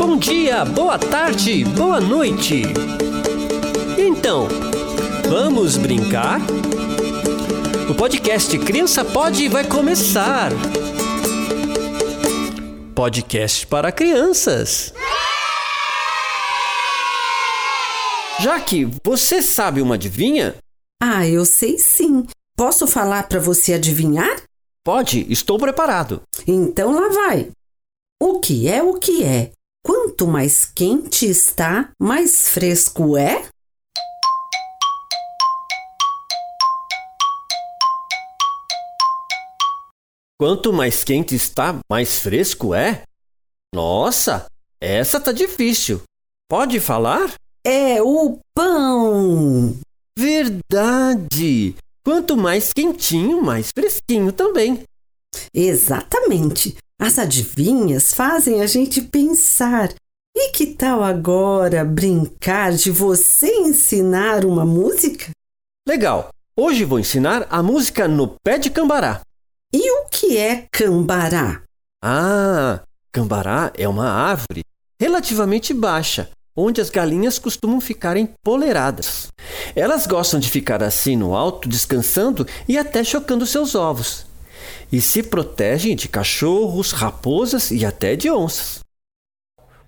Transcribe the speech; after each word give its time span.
Bom 0.00 0.16
dia, 0.16 0.64
boa 0.64 0.98
tarde, 0.98 1.62
boa 1.62 2.00
noite. 2.00 2.62
Então, 3.98 4.48
vamos 5.28 5.76
brincar? 5.76 6.40
O 7.86 7.94
podcast 7.94 8.58
Criança 8.60 9.04
Pode 9.04 9.46
vai 9.48 9.62
começar. 9.62 10.52
Podcast 12.94 13.66
para 13.66 13.92
crianças. 13.92 14.94
Jaque, 18.40 18.88
você 19.04 19.42
sabe 19.42 19.82
uma 19.82 19.96
adivinha? 19.96 20.56
Ah, 20.98 21.28
eu 21.28 21.44
sei 21.44 21.78
sim. 21.78 22.26
Posso 22.56 22.86
falar 22.86 23.28
para 23.28 23.38
você 23.38 23.74
adivinhar? 23.74 24.44
Pode, 24.82 25.30
estou 25.30 25.58
preparado. 25.58 26.22
Então 26.46 26.90
lá 26.90 27.10
vai. 27.10 27.50
O 28.18 28.40
que 28.40 28.66
é 28.66 28.82
o 28.82 28.94
que 28.94 29.22
é? 29.22 29.52
Quanto 29.82 30.26
mais 30.26 30.66
quente 30.66 31.24
está, 31.26 31.90
mais 31.98 32.48
fresco 32.48 33.16
é? 33.16 33.48
Quanto 40.38 40.72
mais 40.72 41.02
quente 41.02 41.34
está, 41.34 41.78
mais 41.90 42.18
fresco 42.18 42.74
é? 42.74 43.02
Nossa, 43.74 44.46
essa 44.80 45.18
tá 45.18 45.32
difícil. 45.32 46.02
Pode 46.48 46.78
falar? 46.78 47.32
É 47.64 48.02
o 48.02 48.38
pão! 48.54 49.78
Verdade! 50.18 51.74
Quanto 52.04 52.36
mais 52.36 52.72
quentinho, 52.74 53.42
mais 53.42 53.70
fresquinho 53.70 54.32
também. 54.32 54.82
Exatamente! 55.54 56.76
As 57.02 57.18
adivinhas 57.18 58.12
fazem 58.12 58.60
a 58.60 58.66
gente 58.66 59.00
pensar. 59.00 59.88
E 60.36 60.50
que 60.50 60.66
tal 60.66 61.02
agora 61.02 61.82
brincar 61.82 62.72
de 62.72 62.90
você 62.90 63.46
ensinar 63.46 64.44
uma 64.44 64.66
música? 64.66 65.30
Legal! 65.88 66.28
Hoje 66.54 66.84
vou 66.84 66.98
ensinar 66.98 67.46
a 67.48 67.62
música 67.62 68.06
no 68.06 68.36
pé 68.44 68.58
de 68.58 68.68
cambará. 68.68 69.22
E 69.72 69.90
o 69.90 70.08
que 70.10 70.36
é 70.36 70.66
cambará? 70.70 71.62
Ah, 72.04 72.82
cambará 73.10 73.72
é 73.78 73.88
uma 73.88 74.10
árvore 74.10 74.60
relativamente 75.00 75.72
baixa, 75.72 76.28
onde 76.54 76.82
as 76.82 76.90
galinhas 76.90 77.38
costumam 77.38 77.80
ficar 77.80 78.18
empoleradas. 78.18 79.28
Elas 79.74 80.06
gostam 80.06 80.38
de 80.38 80.50
ficar 80.50 80.82
assim 80.82 81.16
no 81.16 81.34
alto, 81.34 81.66
descansando 81.66 82.46
e 82.68 82.76
até 82.76 83.02
chocando 83.02 83.46
seus 83.46 83.74
ovos. 83.74 84.28
E 84.92 85.00
se 85.00 85.22
protegem 85.22 85.94
de 85.94 86.08
cachorros, 86.08 86.90
raposas 86.92 87.70
e 87.70 87.84
até 87.84 88.16
de 88.16 88.28
onças. 88.30 88.80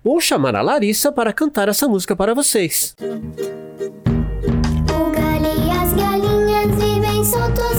Vou 0.03 0.19
chamar 0.21 0.55
a 0.55 0.61
Larissa 0.61 1.11
para 1.11 1.33
cantar 1.33 1.67
essa 1.67 1.87
música 1.87 2.15
para 2.15 2.33
vocês. 2.33 2.95
O 4.89 5.11
galinhas 5.11 5.93
vivem 6.75 7.23
soltos 7.25 7.72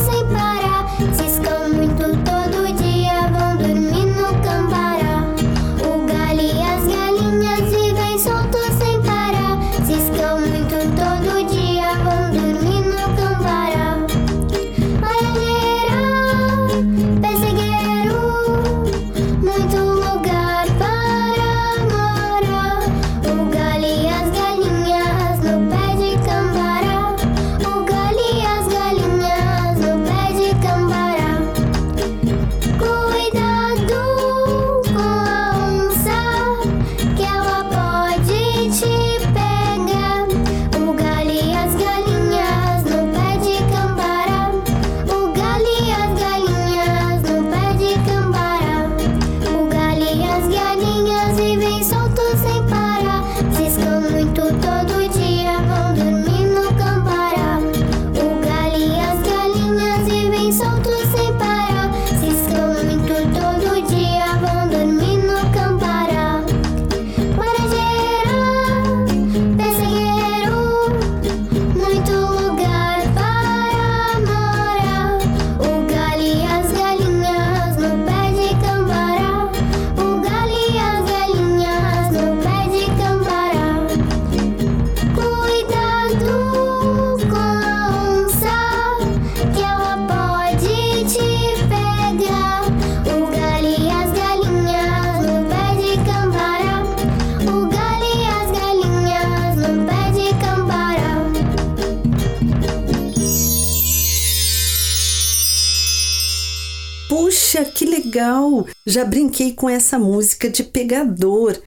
Já 108.94 109.04
brinquei 109.04 109.52
com 109.52 109.68
essa 109.68 109.98
música 109.98 110.48
de 110.48 110.62
pegador. 110.62 111.60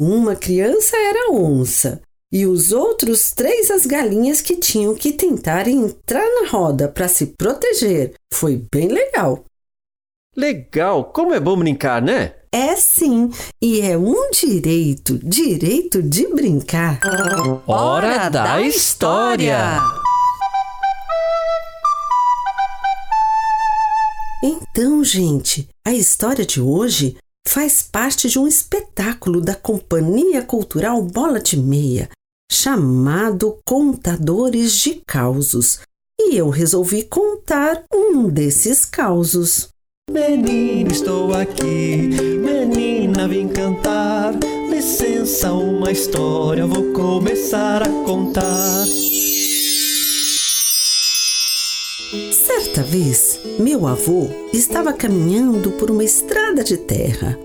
Uma 0.00 0.36
criança 0.36 0.96
era 0.96 1.32
onça 1.32 2.00
e 2.32 2.46
os 2.46 2.70
outros 2.70 3.32
três 3.32 3.68
as 3.68 3.84
galinhas 3.84 4.40
que 4.40 4.54
tinham 4.54 4.94
que 4.94 5.12
tentar 5.12 5.66
entrar 5.66 6.24
na 6.24 6.48
roda 6.48 6.86
para 6.86 7.08
se 7.08 7.34
proteger. 7.36 8.14
Foi 8.32 8.64
bem 8.72 8.86
legal. 8.86 9.44
Legal, 10.36 11.06
como 11.06 11.34
é 11.34 11.40
bom 11.40 11.58
brincar, 11.58 12.00
né? 12.00 12.34
É 12.52 12.76
sim, 12.76 13.28
e 13.60 13.80
é 13.80 13.98
um 13.98 14.30
direito, 14.30 15.18
direito 15.18 16.00
de 16.00 16.28
brincar. 16.28 17.00
Hora 17.66 18.28
da 18.28 18.62
história! 18.62 19.80
Então, 24.40 25.02
gente, 25.02 25.68
a 25.88 25.94
história 25.94 26.44
de 26.44 26.60
hoje 26.60 27.16
faz 27.46 27.80
parte 27.82 28.28
de 28.28 28.38
um 28.38 28.46
espetáculo 28.46 29.40
da 29.40 29.54
Companhia 29.54 30.42
Cultural 30.42 31.00
Bola 31.00 31.40
de 31.40 31.56
Meia, 31.56 32.10
chamado 32.52 33.56
Contadores 33.64 34.72
de 34.74 35.00
Causos. 35.06 35.80
E 36.20 36.36
eu 36.36 36.50
resolvi 36.50 37.04
contar 37.04 37.84
um 37.90 38.28
desses 38.28 38.84
causos. 38.84 39.68
Menina, 40.10 40.92
estou 40.92 41.32
aqui, 41.32 42.10
menina, 42.36 43.26
vim 43.26 43.48
cantar. 43.48 44.34
Licença, 44.68 45.54
uma 45.54 45.90
história, 45.90 46.66
vou 46.66 46.92
começar 46.92 47.82
a 47.82 47.88
contar. 48.04 48.84
Certa 52.78 52.92
vez, 52.92 53.40
meu 53.58 53.88
avô 53.88 54.28
estava 54.52 54.92
caminhando 54.92 55.72
por 55.72 55.90
uma 55.90 56.04
estrada 56.04 56.62
de 56.62 56.76
terra, 56.76 57.36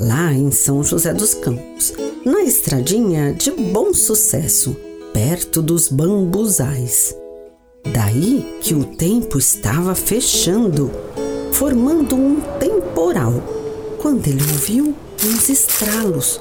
lá 0.00 0.32
em 0.32 0.50
São 0.50 0.82
José 0.82 1.14
dos 1.14 1.32
Campos, 1.32 1.94
na 2.26 2.42
estradinha 2.42 3.32
de 3.32 3.52
bom 3.52 3.94
sucesso, 3.94 4.76
perto 5.12 5.62
dos 5.62 5.86
bambuzais. 5.86 7.14
Daí 7.84 8.58
que 8.60 8.74
o 8.74 8.84
tempo 8.84 9.38
estava 9.38 9.94
fechando, 9.94 10.90
formando 11.52 12.16
um 12.16 12.40
temporal, 12.58 13.34
quando 13.98 14.26
ele 14.26 14.42
ouviu 14.42 14.92
uns 15.24 15.48
estralos 15.48 16.40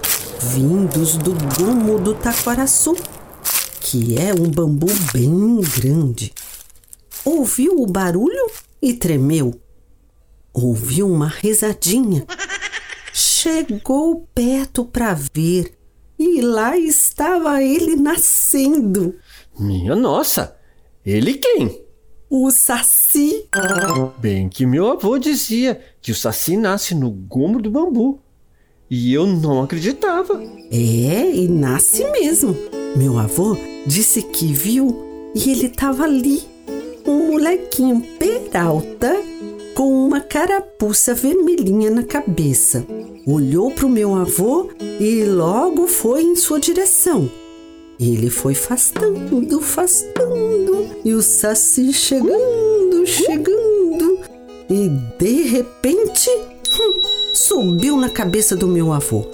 vindos 0.56 1.18
do 1.18 1.36
gomo 1.56 2.00
do 2.00 2.16
taquaraçu, 2.16 2.96
que 3.80 4.18
é 4.18 4.34
um 4.34 4.50
bambu 4.50 4.88
bem 5.13 5.62
grande. 5.78 6.34
Ouviu 7.25 7.81
o 7.81 7.86
barulho 7.86 8.50
e 8.81 8.94
tremeu. 8.94 9.60
Ouviu 10.54 11.07
uma 11.07 11.27
risadinha. 11.27 12.25
Chegou 13.13 14.27
perto 14.33 14.86
para 14.86 15.18
ver 15.33 15.77
e 16.18 16.42
lá 16.42 16.77
estava 16.77 17.63
ele 17.63 17.95
nascendo. 17.95 19.16
Minha 19.57 19.95
nossa! 19.95 20.57
Ele 21.06 21.33
quem? 21.36 21.81
O 22.30 22.51
Saci. 22.51 23.45
Bem 24.19 24.50
que 24.50 24.65
meu 24.65 24.92
avô 24.92 25.18
dizia 25.18 25.80
que 26.01 26.12
o 26.12 26.15
saci 26.15 26.56
nasce 26.57 26.94
no 26.94 27.10
gomo 27.10 27.62
do 27.62 27.72
bambu. 27.72 28.19
E 28.89 29.13
eu 29.13 29.25
não 29.25 29.63
acreditava. 29.63 30.42
É, 30.72 31.36
e 31.36 31.48
nasce 31.48 32.04
mesmo. 32.12 32.56
Meu 32.95 33.18
avô 33.18 33.56
disse 33.86 34.22
que 34.22 34.51
viu 34.51 35.31
e 35.36 35.51
ele 35.51 35.68
estava 35.68 36.04
ali, 36.04 36.44
um 37.10 37.32
molequinho 37.32 38.02
peralta 38.20 39.16
com 39.74 40.06
uma 40.06 40.22
carapuça 40.22 41.14
vermelhinha 41.14 41.90
na 41.90 42.04
cabeça. 42.04 42.86
Olhou 43.26 43.72
para 43.72 43.86
o 43.86 43.90
meu 43.90 44.14
avô 44.14 44.70
e 45.00 45.24
logo 45.24 45.88
foi 45.88 46.22
em 46.22 46.36
sua 46.36 46.60
direção. 46.60 47.30
Ele 48.00 48.30
foi 48.30 48.54
afastando, 48.54 49.58
afastando, 49.58 50.88
e 51.04 51.14
o 51.14 51.22
saci 51.22 51.92
chegando, 51.92 53.06
chegando, 53.06 54.20
e 54.70 54.88
de 55.18 55.44
repente 55.44 56.30
hum, 56.30 57.02
subiu 57.34 57.98
na 57.98 58.10
cabeça 58.10 58.56
do 58.56 58.68
meu 58.68 58.94
avô 58.94 59.26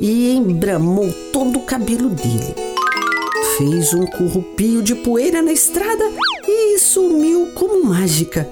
e 0.00 0.32
embramou 0.32 1.12
todo 1.32 1.58
o 1.58 1.62
cabelo 1.62 2.08
dele. 2.08 2.54
Fez 3.58 3.92
um 3.92 4.06
currupio 4.06 4.82
de 4.82 4.94
poeira 4.94 5.42
na 5.42 5.52
estrada 5.52 6.04
e 6.48 6.78
sumiu 6.78 7.48
como 7.54 7.84
mágica 7.84 8.48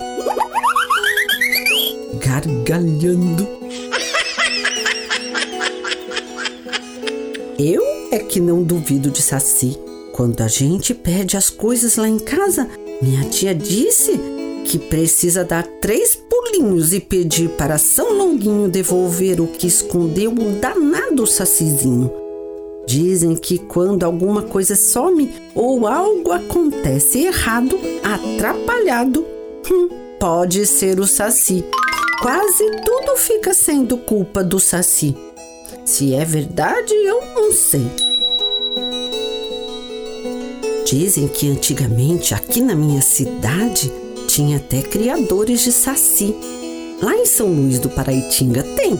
gargalhando. 2.24 3.46
Eu 7.58 7.82
é 8.10 8.18
que 8.18 8.40
não 8.40 8.62
duvido 8.62 9.10
de 9.10 9.22
Saci. 9.22 9.78
Quando 10.12 10.40
a 10.42 10.48
gente 10.48 10.94
perde 10.94 11.36
as 11.36 11.50
coisas 11.50 11.96
lá 11.96 12.08
em 12.08 12.18
casa, 12.18 12.68
minha 13.02 13.28
tia 13.28 13.54
disse 13.54 14.18
que 14.64 14.78
precisa 14.78 15.44
dar 15.44 15.66
três 15.80 16.16
pulinhos 16.16 16.92
e 16.92 17.00
pedir 17.00 17.50
para 17.50 17.78
São 17.78 18.12
Longuinho 18.12 18.68
devolver 18.68 19.40
o 19.40 19.46
que 19.46 19.66
escondeu 19.66 20.32
o 20.32 20.60
danado 20.60 21.26
Sacizinho. 21.26 22.23
Dizem 22.86 23.34
que 23.34 23.58
quando 23.58 24.04
alguma 24.04 24.42
coisa 24.42 24.76
some 24.76 25.32
ou 25.54 25.86
algo 25.86 26.32
acontece 26.32 27.20
errado, 27.20 27.78
atrapalhado, 28.02 29.24
hum, 29.70 29.88
pode 30.18 30.66
ser 30.66 31.00
o 31.00 31.06
Saci 31.06 31.64
quase 32.24 32.64
tudo 32.86 33.16
fica 33.18 33.52
sendo 33.52 33.98
culpa 33.98 34.42
do 34.42 34.58
Saci. 34.58 35.14
Se 35.84 36.14
é 36.14 36.24
verdade, 36.24 36.94
eu 36.94 37.20
não 37.34 37.52
sei. 37.52 37.86
Dizem 40.86 41.28
que 41.28 41.50
antigamente 41.50 42.32
aqui 42.32 42.62
na 42.62 42.74
minha 42.74 43.02
cidade 43.02 43.92
tinha 44.26 44.56
até 44.56 44.80
criadores 44.80 45.60
de 45.60 45.72
saci. 45.72 46.34
Lá 47.02 47.14
em 47.14 47.26
São 47.26 47.48
Luís 47.48 47.78
do 47.78 47.90
Paraitinga 47.90 48.62
tem. 48.62 48.98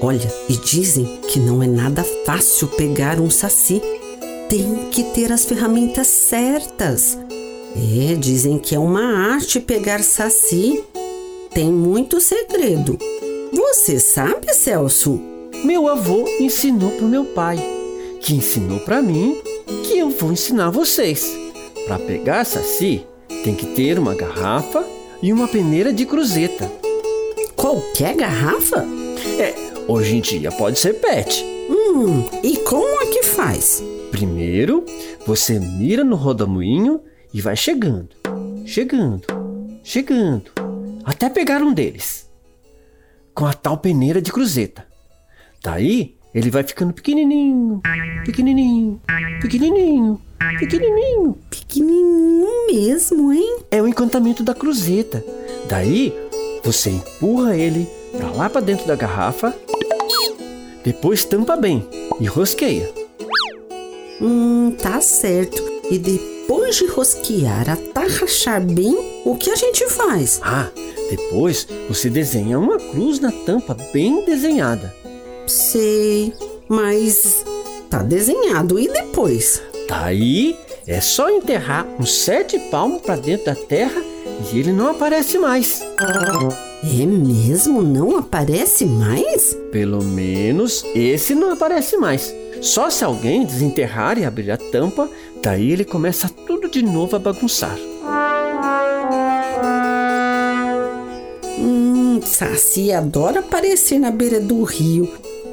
Olha, 0.00 0.32
e 0.48 0.56
dizem 0.56 1.20
que 1.28 1.38
não 1.38 1.62
é 1.62 1.66
nada 1.66 2.04
fácil 2.24 2.68
pegar 2.68 3.20
um 3.20 3.30
saci. 3.30 3.82
Tem 4.48 4.88
que 4.90 5.04
ter 5.04 5.30
as 5.30 5.44
ferramentas 5.44 6.06
certas. 6.06 7.18
É, 7.76 8.14
dizem 8.14 8.58
que 8.58 8.74
é 8.74 8.78
uma 8.78 9.32
arte 9.32 9.60
pegar 9.60 10.02
saci 10.02 10.82
tem 11.52 11.72
muito 11.72 12.20
segredo. 12.20 12.96
Você 13.52 13.98
sabe, 13.98 14.54
Celso? 14.54 15.20
Meu 15.64 15.88
avô 15.88 16.24
ensinou 16.38 16.90
para 16.92 17.06
meu 17.06 17.24
pai, 17.24 17.58
que 18.20 18.34
ensinou 18.34 18.78
para 18.80 19.02
mim, 19.02 19.36
que 19.84 19.98
eu 19.98 20.10
vou 20.10 20.32
ensinar 20.32 20.70
vocês. 20.70 21.36
Para 21.86 21.98
pegar 21.98 22.44
saci, 22.44 23.04
tem 23.42 23.54
que 23.54 23.66
ter 23.66 23.98
uma 23.98 24.14
garrafa 24.14 24.84
e 25.20 25.32
uma 25.32 25.48
peneira 25.48 25.92
de 25.92 26.06
cruzeta. 26.06 26.70
Qualquer 27.56 28.14
garrafa? 28.14 28.86
É, 29.38 29.69
hoje 29.90 30.16
em 30.16 30.20
dia 30.20 30.52
pode 30.52 30.78
ser 30.78 30.94
PET. 30.94 31.44
Hum, 31.68 32.24
e 32.44 32.56
como 32.58 33.02
é 33.02 33.06
que 33.06 33.24
faz? 33.24 33.82
Primeiro, 34.12 34.84
você 35.26 35.58
mira 35.58 36.04
no 36.04 36.14
rodamuinho 36.14 37.00
e 37.34 37.40
vai 37.40 37.56
chegando, 37.56 38.10
chegando, 38.64 39.22
chegando 39.82 40.52
até 41.04 41.28
pegar 41.28 41.60
um 41.60 41.74
deles, 41.74 42.30
com 43.34 43.46
a 43.46 43.52
tal 43.52 43.78
peneira 43.78 44.22
de 44.22 44.30
cruzeta. 44.30 44.86
Daí 45.62 46.14
ele 46.32 46.50
vai 46.50 46.62
ficando 46.62 46.92
pequenininho, 46.92 47.80
pequenininho, 48.24 49.00
pequenininho, 49.40 50.20
pequenininho. 50.60 51.38
Pequenininho 51.50 52.66
mesmo, 52.70 53.32
hein? 53.32 53.58
É 53.70 53.82
o 53.82 53.88
encantamento 53.88 54.42
da 54.44 54.54
cruzeta. 54.54 55.24
Daí 55.68 56.12
você 56.62 56.90
empurra 56.90 57.56
ele 57.56 57.88
pra 58.16 58.30
lá 58.30 58.50
pra 58.50 58.60
dentro 58.60 58.86
da 58.86 58.94
garrafa, 58.94 59.54
depois 60.84 61.24
tampa 61.24 61.56
bem 61.56 61.86
e 62.20 62.26
rosqueia. 62.26 62.90
Hum, 64.20 64.74
tá 64.80 65.00
certo. 65.00 65.62
E 65.90 65.98
depois 65.98 66.76
de 66.76 66.86
rosquear 66.86 67.68
até 67.68 68.06
rachar 68.06 68.60
bem, 68.60 69.22
o 69.24 69.36
que 69.36 69.50
a 69.50 69.56
gente 69.56 69.88
faz? 69.88 70.40
Ah, 70.42 70.68
depois 71.10 71.66
você 71.88 72.08
desenha 72.08 72.58
uma 72.58 72.78
cruz 72.78 73.18
na 73.18 73.32
tampa 73.32 73.76
bem 73.92 74.24
desenhada. 74.24 74.94
Sei, 75.46 76.32
mas 76.68 77.44
tá 77.88 78.02
desenhado 78.02 78.78
e 78.78 78.86
depois? 78.88 79.60
Daí 79.88 80.56
é 80.86 81.00
só 81.00 81.28
enterrar 81.28 81.86
uns 81.98 82.12
sete 82.12 82.58
palmos 82.70 83.02
para 83.02 83.16
dentro 83.16 83.46
da 83.46 83.54
terra 83.54 84.00
e 84.52 84.58
ele 84.58 84.72
não 84.72 84.88
aparece 84.88 85.38
mais. 85.38 85.82
É 86.82 87.06
mesmo? 87.06 87.82
Não 87.82 88.16
aparece 88.16 88.86
mais? 88.86 89.54
Pelo 89.70 90.02
menos 90.02 90.84
esse 90.94 91.34
não 91.34 91.52
aparece 91.52 91.96
mais. 91.96 92.34
Só 92.62 92.88
se 92.88 93.04
alguém 93.04 93.44
desenterrar 93.44 94.18
e 94.18 94.24
abrir 94.24 94.50
a 94.50 94.56
tampa, 94.56 95.08
daí 95.42 95.72
ele 95.72 95.84
começa 95.84 96.28
tudo 96.46 96.68
de 96.70 96.82
novo 96.82 97.16
a 97.16 97.18
bagunçar. 97.18 97.76
Saci 102.24 102.90
adora 102.92 103.40
aparecer 103.40 103.98
na 103.98 104.10
beira 104.10 104.40
do 104.40 104.62
rio, 104.62 105.06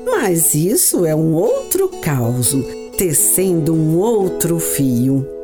mas 0.05 0.55
isso 0.55 1.05
é 1.05 1.13
um 1.13 1.33
outro 1.33 1.89
caos, 2.01 2.55
tecendo 2.97 3.73
um 3.73 3.97
outro 3.97 4.59
fio. 4.59 5.36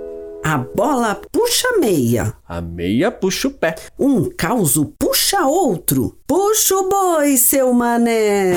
A 0.44 0.58
bola 0.58 1.22
puxa 1.32 1.70
a 1.70 1.80
meia. 1.80 2.34
A 2.46 2.60
meia 2.60 3.10
puxa 3.10 3.48
o 3.48 3.52
pé. 3.52 3.76
Um 3.98 4.30
caos 4.30 4.78
puxa 5.00 5.46
outro. 5.46 6.18
Puxa 6.28 6.76
o 6.76 6.90
boi, 6.90 7.38
seu 7.38 7.74
mané. 7.74 8.54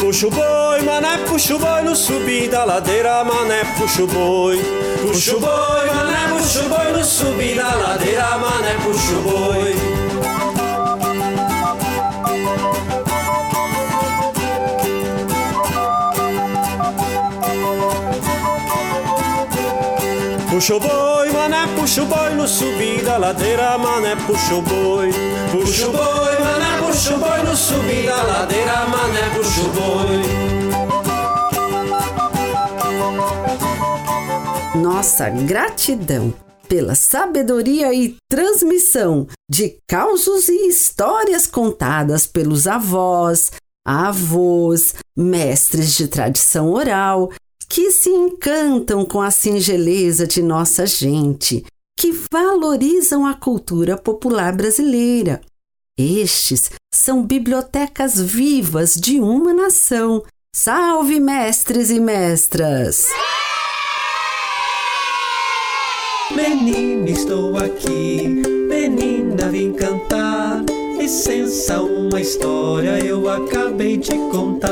Puxa 0.00 0.26
o 0.26 0.30
boi, 0.30 0.44
mané, 0.44 0.59
puxa 1.40 1.54
o 1.54 1.58
boi 1.58 1.82
no 1.84 1.96
subir 1.96 2.50
da 2.50 2.64
ladeira, 2.64 3.24
mané, 3.24 3.64
puxa 3.78 4.02
o 4.02 4.06
boi. 4.06 4.58
Puxa 5.00 5.36
o 5.36 5.40
boi, 5.40 5.86
mané, 5.94 6.28
puxa 6.28 6.60
o 6.60 6.68
boi 6.68 6.92
no 6.92 7.02
subir 7.02 7.56
da 7.56 7.74
ladeira, 7.76 8.36
mané, 8.36 8.74
puxa 8.84 9.14
o 9.14 9.22
boi. 9.22 9.74
Puxa 20.50 20.74
o 20.74 20.80
boi, 20.80 21.30
mané, 21.30 21.66
puxa 21.74 22.02
o 22.02 22.06
boi 22.06 22.34
no 22.34 22.46
subir 22.46 23.02
da 23.02 23.16
ladeira, 23.16 23.78
mané, 23.78 24.14
puxa 24.26 24.56
o 24.56 24.60
boi. 24.60 25.10
Puxa 25.50 25.88
o 25.88 25.92
boi, 25.92 26.38
mané, 26.38 26.80
puxa 26.80 27.14
o 27.14 27.18
boi 27.18 27.42
no 27.44 27.54
ladeira, 28.28 28.86
mané, 28.92 29.22
puxa 29.34 29.60
o 29.62 29.68
boi. 29.70 30.59
Nossa 34.80 35.28
gratidão 35.28 36.32
pela 36.66 36.94
sabedoria 36.94 37.92
e 37.92 38.16
transmissão 38.30 39.26
de 39.46 39.76
causos 39.86 40.48
e 40.48 40.68
histórias 40.68 41.46
contadas 41.46 42.26
pelos 42.26 42.66
avós, 42.66 43.52
avós, 43.84 44.94
mestres 45.14 45.94
de 45.94 46.08
tradição 46.08 46.72
oral 46.72 47.30
que 47.68 47.90
se 47.90 48.08
encantam 48.08 49.04
com 49.04 49.20
a 49.20 49.30
singeleza 49.30 50.26
de 50.26 50.42
nossa 50.42 50.86
gente, 50.86 51.62
que 51.94 52.18
valorizam 52.32 53.26
a 53.26 53.34
cultura 53.34 53.98
popular 53.98 54.56
brasileira. 54.56 55.42
Estes 55.98 56.70
são 56.90 57.22
bibliotecas 57.22 58.18
vivas 58.18 58.94
de 58.94 59.20
uma 59.20 59.52
nação. 59.52 60.24
Salve, 60.56 61.20
mestres 61.20 61.90
e 61.90 62.00
mestras! 62.00 63.04
Menina, 66.32 67.10
estou 67.10 67.56
aqui. 67.56 68.22
Menina, 68.28 69.48
vim 69.50 69.72
cantar. 69.72 70.64
Licença, 70.96 71.80
uma 71.82 72.20
história 72.20 73.04
eu 73.04 73.28
acabei 73.28 73.96
de 73.96 74.12
contar. 74.30 74.70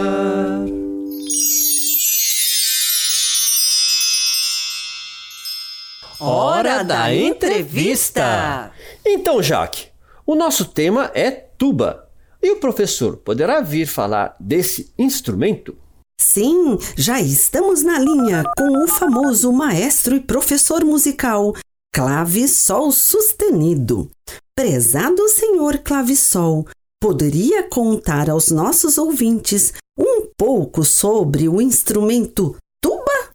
Hora 6.21 6.83
da 6.83 7.15
entrevista! 7.15 8.73
Então, 9.05 9.43
Jaque, 9.43 9.87
o 10.27 10.35
nosso 10.35 10.65
tema 10.65 11.11
é 11.15 11.31
tuba. 11.31 12.09
E 12.41 12.53
o 12.53 12.61
professor 12.61 13.17
poderá 13.17 13.61
vir 13.61 13.87
falar 13.87 14.37
desse 14.39 14.93
instrumento? 14.97 15.77
Sim, 16.21 16.79
já 16.97 17.21
estamos 17.21 17.83
na 17.83 17.99
linha 17.99 18.43
com 18.57 18.85
o 18.85 18.89
famoso 18.89 19.53
maestro 19.53 20.17
e 20.17 20.21
professor 20.21 20.85
musical 20.85 21.55
Clavissol 21.95 22.91
Sustenido. 22.91 24.11
Prezado 24.55 25.29
senhor 25.29 25.79
Clavissol, 25.79 26.67
poderia 27.01 27.69
contar 27.69 28.29
aos 28.29 28.51
nossos 28.51 28.99
ouvintes 28.99 29.73
um 29.97 30.27
pouco 30.37 30.85
sobre 30.85 31.49
o 31.49 31.61
instrumento 31.61 32.57
tuba? 32.83 33.31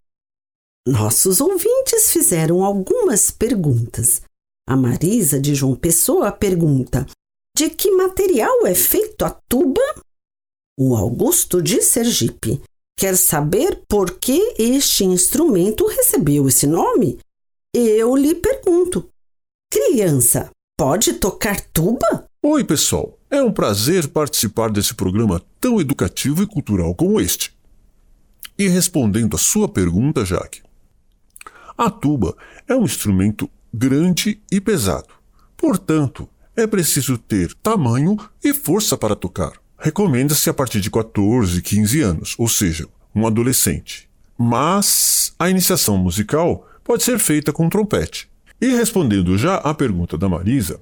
Nossos 0.85 1.39
ouvintes 1.39 2.11
fizeram 2.11 2.63
algumas 2.63 3.31
perguntas. 3.31 4.21
A 4.67 4.75
Marisa 4.75 5.39
de 5.39 5.55
João 5.55 5.75
Pessoa 5.75 6.33
pergunta: 6.33 7.07
de 7.57 7.69
que 7.69 7.91
material 7.91 8.67
é 8.67 8.75
feito 8.75 9.23
a 9.23 9.29
tuba? 9.49 9.81
O 10.77 10.95
Augusto 10.95 11.61
de 11.61 11.81
Sergipe 11.81 12.61
quer 12.97 13.17
saber 13.17 13.83
por 13.87 14.19
que 14.19 14.55
este 14.57 15.03
instrumento 15.03 15.85
recebeu 15.87 16.47
esse 16.47 16.67
nome? 16.67 17.19
Eu 17.73 18.15
lhe 18.15 18.35
pergunto: 18.35 19.09
criança, 19.71 20.49
pode 20.77 21.13
tocar 21.13 21.59
tuba? 21.59 22.25
Oi, 22.43 22.63
pessoal. 22.63 23.17
É 23.29 23.41
um 23.41 23.51
prazer 23.51 24.07
participar 24.09 24.69
desse 24.69 24.93
programa 24.93 25.41
tão 25.59 25.81
educativo 25.81 26.43
e 26.43 26.47
cultural 26.47 26.93
como 26.93 27.19
este. 27.19 27.55
E 28.59 28.67
respondendo 28.67 29.35
a 29.35 29.39
sua 29.39 29.67
pergunta, 29.67 30.23
Jaque, 30.23 30.61
a 31.75 31.89
tuba 31.89 32.35
é 32.67 32.75
um 32.75 32.83
instrumento 32.83 33.49
grande 33.73 34.39
e 34.51 34.61
pesado. 34.61 35.07
Portanto, 35.57 36.29
é 36.55 36.67
preciso 36.67 37.17
ter 37.17 37.53
tamanho 37.55 38.15
e 38.43 38.53
força 38.53 38.95
para 38.95 39.15
tocar. 39.15 39.62
Recomenda-se 39.83 40.49
a 40.49 40.53
partir 40.53 40.79
de 40.79 40.89
14, 40.89 41.61
15 41.61 41.99
anos, 41.99 42.35
ou 42.37 42.47
seja, 42.47 42.87
um 43.13 43.27
adolescente. 43.27 44.07
Mas 44.37 45.35
a 45.37 45.49
iniciação 45.49 45.97
musical 45.97 46.65
pode 46.85 47.03
ser 47.03 47.19
feita 47.19 47.51
com 47.51 47.67
trompete. 47.67 48.29
E 48.61 48.67
respondendo 48.67 49.37
já 49.37 49.55
à 49.57 49.73
pergunta 49.73 50.17
da 50.17 50.29
Marisa, 50.29 50.79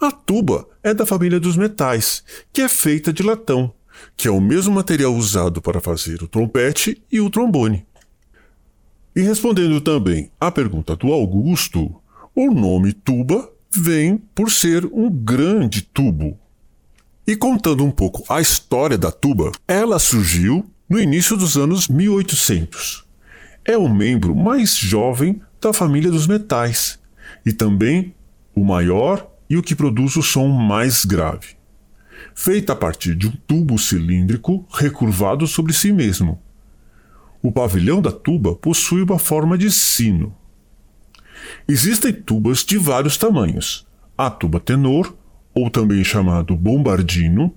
a 0.00 0.12
tuba 0.12 0.68
é 0.84 0.94
da 0.94 1.04
família 1.04 1.40
dos 1.40 1.56
metais, 1.56 2.22
que 2.52 2.62
é 2.62 2.68
feita 2.68 3.12
de 3.12 3.24
latão, 3.24 3.74
que 4.16 4.28
é 4.28 4.30
o 4.30 4.40
mesmo 4.40 4.72
material 4.72 5.12
usado 5.12 5.60
para 5.60 5.80
fazer 5.80 6.22
o 6.22 6.28
trompete 6.28 7.02
e 7.10 7.20
o 7.20 7.28
trombone. 7.30 7.84
E 9.16 9.20
respondendo 9.20 9.80
também 9.80 10.30
à 10.38 10.48
pergunta 10.52 10.94
do 10.94 11.12
Augusto, 11.12 11.92
o 12.32 12.54
nome 12.54 12.92
tuba 12.92 13.50
vem 13.68 14.16
por 14.32 14.48
ser 14.48 14.86
um 14.92 15.10
grande 15.10 15.82
tubo. 15.82 16.38
E 17.26 17.34
contando 17.34 17.82
um 17.82 17.90
pouco 17.90 18.22
a 18.28 18.38
história 18.38 18.98
da 18.98 19.10
tuba, 19.10 19.50
ela 19.66 19.98
surgiu 19.98 20.70
no 20.86 21.00
início 21.00 21.38
dos 21.38 21.56
anos 21.56 21.88
1800. 21.88 23.02
É 23.64 23.78
o 23.78 23.88
membro 23.88 24.36
mais 24.36 24.76
jovem 24.76 25.40
da 25.58 25.72
família 25.72 26.10
dos 26.10 26.26
metais 26.26 26.98
e 27.46 27.50
também 27.50 28.14
o 28.54 28.62
maior 28.62 29.26
e 29.48 29.56
o 29.56 29.62
que 29.62 29.74
produz 29.74 30.16
o 30.16 30.22
som 30.22 30.48
mais 30.48 31.06
grave. 31.06 31.56
Feita 32.34 32.74
a 32.74 32.76
partir 32.76 33.14
de 33.14 33.26
um 33.26 33.32
tubo 33.46 33.78
cilíndrico 33.78 34.66
recurvado 34.70 35.46
sobre 35.46 35.72
si 35.72 35.94
mesmo. 35.94 36.42
O 37.42 37.50
pavilhão 37.50 38.02
da 38.02 38.12
tuba 38.12 38.54
possui 38.54 39.02
uma 39.02 39.18
forma 39.18 39.56
de 39.56 39.70
sino. 39.70 40.36
Existem 41.66 42.12
tubas 42.12 42.62
de 42.64 42.76
vários 42.76 43.16
tamanhos: 43.16 43.86
a 44.16 44.28
tuba 44.28 44.60
tenor, 44.60 45.14
ou 45.54 45.70
também 45.70 46.02
chamado 46.02 46.56
bombardino, 46.56 47.54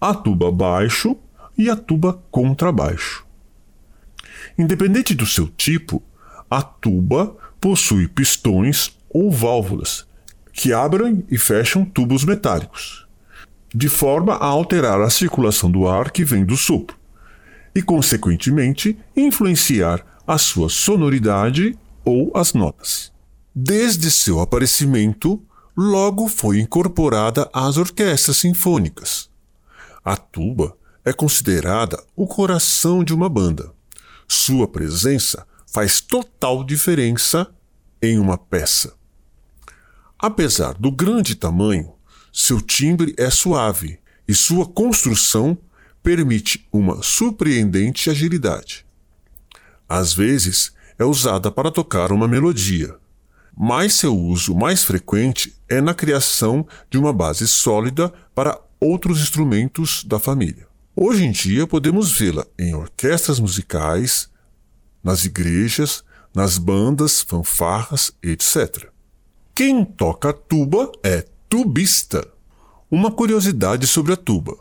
a 0.00 0.14
tuba 0.14 0.50
baixo 0.50 1.16
e 1.56 1.70
a 1.70 1.76
tuba 1.76 2.20
contrabaixo. 2.30 3.24
Independente 4.58 5.14
do 5.14 5.26
seu 5.26 5.46
tipo, 5.48 6.02
a 6.50 6.62
tuba 6.62 7.36
possui 7.60 8.08
pistões 8.08 8.96
ou 9.08 9.30
válvulas 9.30 10.06
que 10.52 10.72
abrem 10.72 11.24
e 11.30 11.38
fecham 11.38 11.84
tubos 11.84 12.24
metálicos, 12.24 13.06
de 13.72 13.88
forma 13.88 14.34
a 14.34 14.46
alterar 14.46 15.00
a 15.00 15.08
circulação 15.08 15.70
do 15.70 15.86
ar 15.86 16.10
que 16.10 16.24
vem 16.24 16.44
do 16.44 16.56
sopro 16.56 16.96
e, 17.74 17.80
consequentemente, 17.80 18.98
influenciar 19.16 20.04
a 20.26 20.36
sua 20.36 20.68
sonoridade 20.68 21.78
ou 22.04 22.32
as 22.34 22.54
notas. 22.54 23.12
Desde 23.54 24.10
seu 24.10 24.40
aparecimento, 24.40 25.40
logo 25.80 26.26
foi 26.26 26.58
incorporada 26.58 27.48
às 27.52 27.76
orquestras 27.76 28.38
sinfônicas. 28.38 29.30
A 30.04 30.16
tuba 30.16 30.76
é 31.04 31.12
considerada 31.12 32.02
o 32.16 32.26
coração 32.26 33.04
de 33.04 33.14
uma 33.14 33.28
banda. 33.28 33.72
Sua 34.26 34.66
presença 34.66 35.46
faz 35.72 36.00
total 36.00 36.64
diferença 36.64 37.48
em 38.02 38.18
uma 38.18 38.36
peça. 38.36 38.92
Apesar 40.18 40.74
do 40.74 40.90
grande 40.90 41.36
tamanho, 41.36 41.92
seu 42.32 42.60
timbre 42.60 43.14
é 43.16 43.30
suave 43.30 44.00
e 44.26 44.34
sua 44.34 44.66
construção 44.66 45.56
permite 46.02 46.66
uma 46.72 47.04
surpreendente 47.04 48.10
agilidade. 48.10 48.84
Às 49.88 50.12
vezes, 50.12 50.72
é 50.98 51.04
usada 51.04 51.52
para 51.52 51.70
tocar 51.70 52.10
uma 52.10 52.26
melodia, 52.26 52.96
mas 53.60 53.94
seu 53.94 54.16
uso 54.16 54.54
mais 54.54 54.84
frequente 54.84 55.52
é 55.68 55.80
na 55.80 55.92
criação 55.92 56.64
de 56.88 56.96
uma 56.96 57.12
base 57.12 57.48
sólida 57.48 58.12
para 58.32 58.56
outros 58.80 59.20
instrumentos 59.20 60.04
da 60.04 60.20
família. 60.20 60.68
Hoje 60.94 61.24
em 61.24 61.32
dia 61.32 61.66
podemos 61.66 62.12
vê-la 62.12 62.46
em 62.56 62.72
orquestras 62.76 63.40
musicais, 63.40 64.30
nas 65.02 65.24
igrejas, 65.24 66.04
nas 66.32 66.56
bandas, 66.56 67.20
fanfarras, 67.20 68.12
etc. 68.22 68.90
Quem 69.52 69.84
toca 69.84 70.32
tuba 70.32 70.92
é 71.02 71.24
tubista. 71.48 72.24
Uma 72.88 73.10
curiosidade 73.10 73.88
sobre 73.88 74.12
a 74.12 74.16
tuba. 74.16 74.56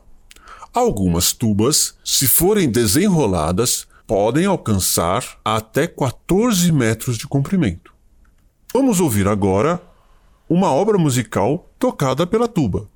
Algumas 0.73 1.33
tubas, 1.33 1.95
se 2.03 2.27
forem 2.27 2.67
desenroladas, 2.67 3.87
podem 4.07 4.45
alcançar 4.45 5.39
até 5.45 5.85
14 5.85 6.71
metros 6.71 7.15
de 7.15 7.27
comprimento. 7.27 7.96
Vamos 8.73 8.99
ouvir 8.99 9.27
agora 9.27 9.81
uma 10.49 10.71
obra 10.71 10.97
musical 10.97 11.69
tocada 11.79 12.27
pela 12.27 12.47
tuba. 12.47 12.87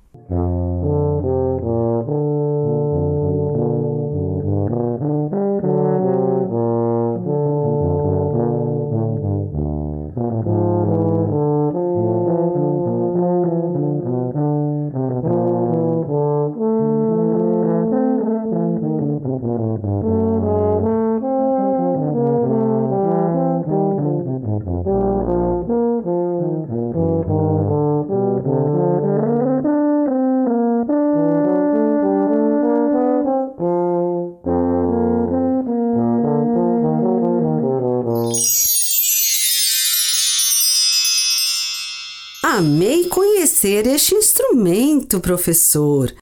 Conhecer 43.62 43.86
este 43.86 44.14
instrumento, 44.16 45.20
professor. 45.20 46.12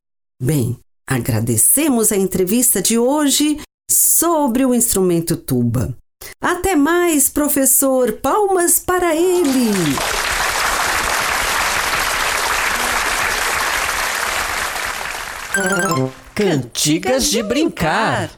Bem, 0.40 0.78
agradecemos 1.06 2.12
a 2.12 2.16
entrevista 2.16 2.82
de 2.82 2.98
hoje 2.98 3.58
sobre 3.90 4.64
o 4.66 4.74
instrumento 4.74 5.36
tuba. 5.36 5.96
Até 6.38 6.76
mais, 6.76 7.30
professor! 7.30 8.12
Palmas 8.12 8.78
para 8.78 9.16
ele! 9.16 9.70
Cantigas 16.34 17.30
de 17.30 17.42
brincar. 17.42 18.30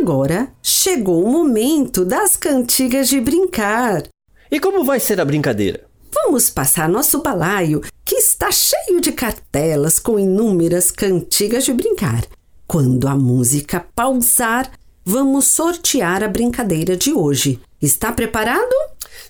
Agora 0.00 0.50
chegou 0.62 1.24
o 1.24 1.30
momento 1.30 2.06
das 2.06 2.36
cantigas 2.36 3.08
de 3.08 3.20
brincar. 3.20 4.04
E 4.50 4.58
como 4.58 4.82
vai 4.82 4.98
ser 4.98 5.20
a 5.20 5.24
brincadeira? 5.24 5.89
Vamos 6.12 6.50
passar 6.50 6.88
nosso 6.88 7.22
balaio, 7.22 7.82
que 8.04 8.16
está 8.16 8.50
cheio 8.50 9.00
de 9.00 9.12
cartelas 9.12 9.98
com 9.98 10.18
inúmeras 10.18 10.90
cantigas 10.90 11.64
de 11.64 11.72
brincar. 11.72 12.24
Quando 12.66 13.08
a 13.08 13.16
música 13.16 13.84
pausar, 13.94 14.70
vamos 15.04 15.46
sortear 15.46 16.22
a 16.22 16.28
brincadeira 16.28 16.96
de 16.96 17.12
hoje. 17.12 17.60
Está 17.80 18.12
preparado? 18.12 18.74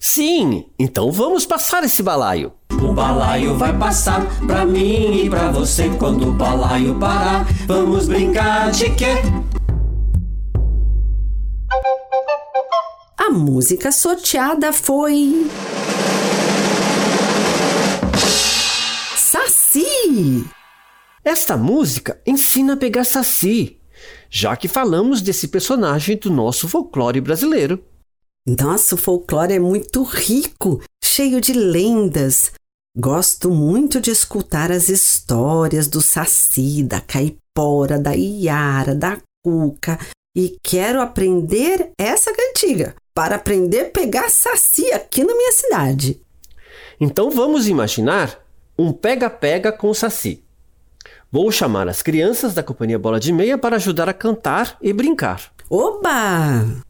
Sim, 0.00 0.66
então 0.78 1.10
vamos 1.12 1.46
passar 1.46 1.84
esse 1.84 2.02
balaio. 2.02 2.52
O 2.72 2.92
balaio 2.92 3.56
vai 3.56 3.76
passar 3.78 4.26
pra 4.46 4.64
mim 4.64 5.24
e 5.24 5.30
pra 5.30 5.50
você 5.50 5.88
quando 5.98 6.28
o 6.28 6.32
balaio 6.32 6.98
parar. 6.98 7.46
Vamos 7.66 8.08
brincar 8.08 8.70
de 8.70 8.90
quê? 8.90 9.14
A 13.18 13.30
música 13.30 13.92
sorteada 13.92 14.72
foi. 14.72 15.46
Saci! 20.20 20.44
Esta 21.24 21.56
música 21.56 22.20
ensina 22.26 22.74
a 22.74 22.76
pegar 22.76 23.04
saci, 23.04 23.78
já 24.28 24.54
que 24.56 24.68
falamos 24.68 25.20
desse 25.22 25.48
personagem 25.48 26.16
do 26.16 26.30
nosso 26.30 26.68
folclore 26.68 27.20
brasileiro. 27.20 27.82
Nosso 28.46 28.96
folclore 28.96 29.54
é 29.54 29.58
muito 29.58 30.02
rico, 30.02 30.82
cheio 31.02 31.40
de 31.40 31.52
lendas. 31.52 32.52
Gosto 32.96 33.50
muito 33.50 34.00
de 34.00 34.10
escutar 34.10 34.70
as 34.70 34.88
histórias 34.88 35.86
do 35.86 36.00
Saci, 36.00 36.82
da 36.82 37.00
Caipora, 37.00 37.98
da 37.98 38.12
Iara, 38.12 38.94
da 38.94 39.18
Cuca 39.44 39.98
e 40.34 40.56
quero 40.62 41.00
aprender 41.00 41.92
essa 41.98 42.32
cantiga 42.34 42.96
para 43.14 43.36
aprender 43.36 43.80
a 43.82 43.90
pegar 43.90 44.28
Saci 44.28 44.90
aqui 44.92 45.22
na 45.22 45.34
minha 45.34 45.52
cidade. 45.52 46.20
Então 47.00 47.30
vamos 47.30 47.68
imaginar 47.68 48.40
um 48.82 48.92
pega-pega 48.92 49.70
com 49.70 49.88
o 49.88 49.94
saci. 49.94 50.42
Vou 51.30 51.50
chamar 51.52 51.88
as 51.88 52.02
crianças 52.02 52.54
da 52.54 52.62
Companhia 52.62 52.98
Bola 52.98 53.20
de 53.20 53.32
Meia 53.32 53.56
para 53.56 53.76
ajudar 53.76 54.08
a 54.08 54.14
cantar 54.14 54.76
e 54.80 54.92
brincar. 54.92 55.52
Oba! 55.68 56.89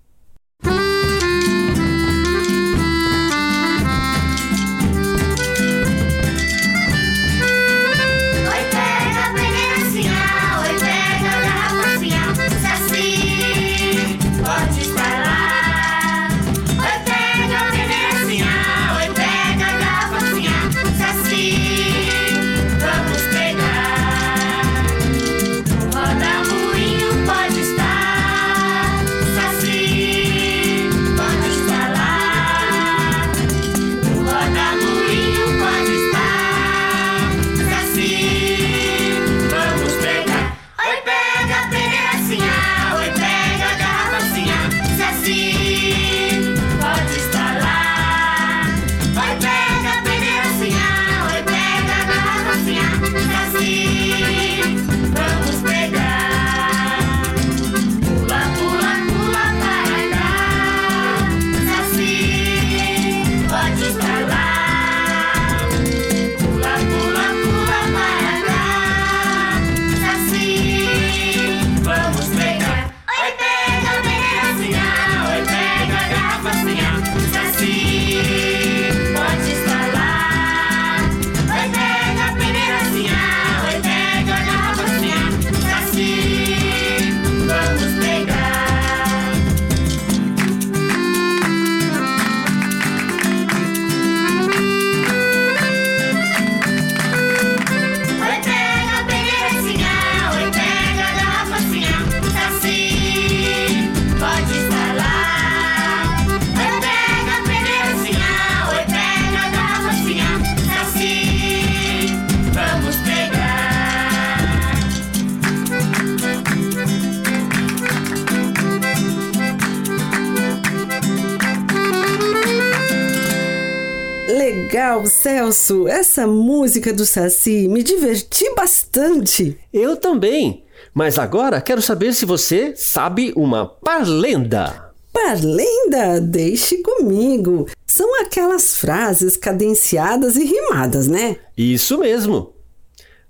Celso! 125.40 125.88
Essa 125.88 126.26
música 126.26 126.92
do 126.92 127.07
Saci 127.07 127.66
me 127.66 127.83
diverti 127.83 128.44
bastante. 128.55 129.59
Eu 129.72 129.96
também. 129.96 130.64
Mas 130.92 131.16
agora 131.16 131.62
quero 131.62 131.81
saber 131.81 132.12
se 132.12 132.26
você 132.26 132.74
sabe 132.76 133.33
uma 133.35 133.64
parlenda. 133.66 134.92
Parlenda, 135.11 136.20
deixe 136.20 136.83
comigo. 136.83 137.66
São 137.87 138.20
aquelas 138.20 138.76
frases 138.76 139.38
cadenciadas 139.38 140.37
e 140.37 140.44
rimadas, 140.44 141.09
né? 141.09 141.37
Isso 141.57 141.98
mesmo. 141.98 142.53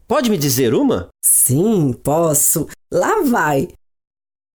Pode 0.09 0.31
me 0.31 0.37
dizer 0.37 0.75
uma? 0.75 1.11
Sim, 1.25 1.93
posso. 2.03 2.67
Lá 2.93 3.23
vai. 3.23 3.69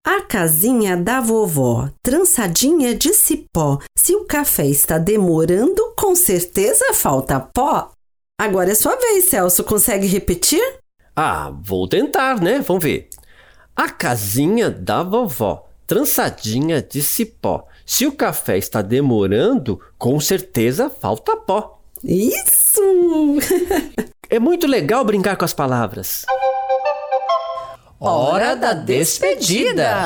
A 0.06 0.22
casinha 0.22 0.96
da 0.96 1.20
vovó, 1.20 1.90
trançadinha 2.04 2.94
de 2.94 3.12
cipó. 3.12 3.80
Se 3.98 4.16
o 4.16 4.24
café 4.24 4.68
está 4.68 5.00
demorando, 5.00 5.82
com 5.98 6.16
certeza 6.16 6.94
falta 6.94 7.40
pó. 7.40 7.92
Agora 8.40 8.72
é 8.72 8.76
sua 8.76 8.96
vez, 8.96 9.26
Celso. 9.26 9.64
Consegue 9.64 10.06
repetir? 10.06 10.62
Ah, 11.16 11.52
vou 11.60 11.88
tentar, 11.88 12.40
né? 12.40 12.60
Vamos 12.60 12.84
ver. 12.84 13.10
A 13.76 13.90
casinha 13.90 14.70
da 14.70 15.02
vovó, 15.02 15.66
trançadinha 15.88 16.84
de 16.84 17.02
cipó. 17.02 17.66
Se 17.84 18.06
o 18.06 18.12
café 18.12 18.60
está 18.60 18.84
demorando, 18.84 19.82
com 19.98 20.20
certeza 20.20 20.88
falta 20.88 21.36
pó. 21.36 21.80
Isso! 22.04 22.80
É 24.28 24.40
muito 24.40 24.66
legal 24.66 25.06
brincar 25.06 25.38
com 25.38 25.46
as 25.46 25.54
palavras. 25.54 26.26
Hora 28.08 28.56
da 28.56 28.74
despedida. 28.74 30.06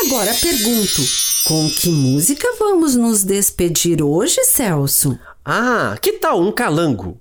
Agora 0.00 0.32
pergunto: 0.32 1.02
com 1.46 1.68
que 1.68 1.90
música 1.90 2.48
vamos 2.58 2.96
nos 2.96 3.22
despedir 3.22 4.02
hoje, 4.02 4.42
Celso? 4.44 5.18
Ah, 5.44 5.94
que 6.00 6.12
tal 6.12 6.40
um 6.40 6.50
calango? 6.50 7.20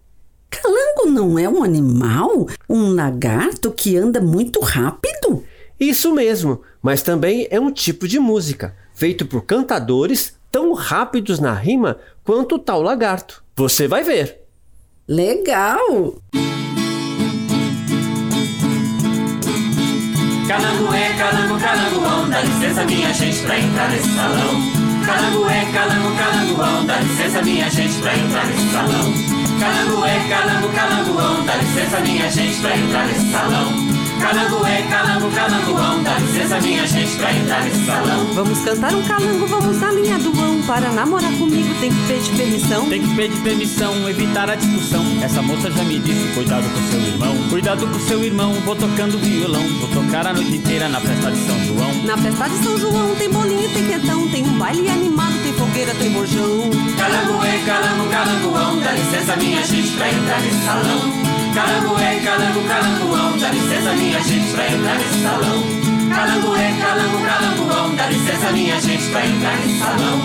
Calango 0.49 1.11
não 1.11 1.37
é 1.37 1.49
um 1.49 1.61
animal? 1.61 2.47
Um 2.69 2.95
lagarto 2.95 3.69
que 3.69 3.97
anda 3.97 4.21
muito 4.21 4.61
rápido? 4.61 5.43
Isso 5.77 6.13
mesmo, 6.13 6.61
mas 6.81 7.03
também 7.03 7.45
é 7.51 7.59
um 7.59 7.69
tipo 7.69 8.07
de 8.07 8.17
música, 8.17 8.73
feito 8.93 9.25
por 9.25 9.43
cantadores 9.43 10.35
tão 10.49 10.71
rápidos 10.71 11.37
na 11.37 11.53
rima 11.53 11.97
quanto 12.23 12.55
o 12.55 12.59
tal 12.59 12.81
lagarto. 12.81 13.43
Você 13.57 13.89
vai 13.89 14.03
ver. 14.03 14.39
Legal! 15.05 16.15
Calango 20.51 20.93
é, 20.93 21.13
calango, 21.13 21.57
calangoão, 21.57 22.29
dá 22.29 22.41
licença 22.41 22.83
minha 22.83 23.13
gente 23.13 23.39
pra 23.43 23.57
entrar 23.57 23.89
nesse 23.89 24.09
salão. 24.09 24.61
Calango 25.05 25.49
é, 25.49 25.65
calango, 25.71 26.15
calangoão, 26.17 26.85
dá 26.85 26.97
licença 26.97 27.41
minha 27.41 27.69
gente 27.69 28.01
pra 28.01 28.13
entrar 28.17 28.45
nesse 28.47 28.69
salão. 28.69 29.13
Calango 29.61 30.05
é, 30.05 30.19
calango, 30.27 30.67
calangoão, 30.73 31.45
dá 31.45 31.55
licença 31.55 31.99
minha 32.01 32.29
gente 32.29 32.59
pra 32.59 32.75
entrar 32.75 33.07
nesse 33.07 33.31
salão. 33.31 34.00
Calango 34.21 34.65
é 34.67 34.81
calango, 34.83 35.31
calangoão, 35.31 36.03
dá 36.03 36.13
licença 36.19 36.61
minha 36.61 36.85
gente 36.85 37.15
pra 37.17 37.33
entrar 37.33 37.63
nesse 37.63 37.85
salão. 37.87 38.25
Vamos 38.35 38.59
cantar 38.59 38.93
um 38.93 39.01
calango, 39.01 39.47
vamos 39.47 39.81
na 39.81 39.91
linha 39.91 40.19
do 40.19 40.29
ão. 40.39 40.61
Para 40.61 40.91
namorar 40.91 41.31
comigo 41.33 41.73
tem 41.79 41.91
que 41.91 42.07
pedir 42.07 42.37
permissão. 42.37 42.87
Tem 42.87 43.01
que 43.01 43.15
pedir 43.15 43.41
permissão, 43.41 44.09
evitar 44.09 44.49
a 44.49 44.55
discussão. 44.55 45.03
Essa 45.23 45.41
moça 45.41 45.71
já 45.71 45.83
me 45.83 45.97
disse, 45.99 46.33
cuidado 46.35 46.63
com 46.63 46.91
seu 46.91 47.01
irmão. 47.01 47.35
Cuidado 47.49 47.87
com 47.87 47.99
seu 47.99 48.23
irmão, 48.23 48.53
vou 48.63 48.75
tocando 48.75 49.17
violão. 49.17 49.63
Vou 49.79 50.03
tocar 50.03 50.27
a 50.27 50.33
noite 50.33 50.55
inteira 50.55 50.87
na 50.87 51.01
festa 51.01 51.31
de 51.31 51.37
São 51.45 51.65
João. 51.65 51.93
Na 52.05 52.15
festa 52.17 52.47
de 52.47 52.63
São 52.63 52.77
João 52.77 53.15
tem 53.15 53.29
bolinho, 53.29 53.69
tem 53.73 53.87
quentão, 53.87 54.27
tem 54.29 54.43
um 54.43 54.57
baile 54.59 54.87
animado, 54.87 55.33
tem 55.41 55.53
fogueira, 55.53 55.95
tem 55.95 56.11
bojão. 56.11 56.69
Calango 56.95 57.43
é 57.43 57.57
calango, 57.65 58.09
calangoão, 58.09 58.79
dá 58.81 58.91
licença 58.91 59.35
minha 59.37 59.63
gente 59.65 59.91
pra 59.97 60.09
entrar 60.09 60.41
nesse 60.41 60.63
salão. 60.63 61.30
Calango 61.53 61.99
é 61.99 62.19
calango, 62.23 62.63
calangoão, 62.65 63.37
dá 63.37 63.49
licença 63.49 63.91
minha 63.93 64.19
gente 64.21 64.53
pra 64.53 64.67
entrar 64.67 64.95
nesse 64.95 65.21
salão. 65.21 65.63
Calango 66.15 66.55
é 66.55 66.71
calango, 66.79 67.25
calangoão, 67.25 67.95
dá 67.95 68.07
licença 68.07 68.51
minha 68.51 68.79
gente 68.79 69.09
pra 69.09 69.25
entrar 69.25 69.57
nesse 69.57 69.79
salão. 69.79 70.19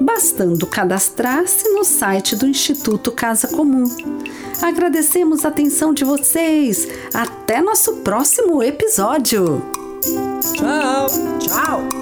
Bastando 0.00 0.66
cadastrar-se 0.66 1.68
no 1.70 1.84
site 1.84 2.34
do 2.36 2.46
Instituto 2.46 3.12
Casa 3.12 3.48
Comum. 3.48 3.84
Agradecemos 4.62 5.44
a 5.44 5.48
atenção 5.48 5.92
de 5.92 6.04
vocês. 6.04 6.88
Até 7.12 7.60
nosso 7.60 7.96
próximo 7.96 8.62
episódio. 8.62 9.62
Tchau! 10.54 11.06
Tchau! 11.38 12.01